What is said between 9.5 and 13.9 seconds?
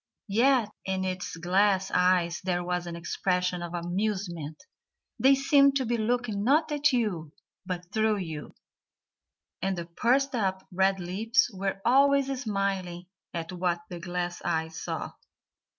and the pursed up red lips were always smiling at what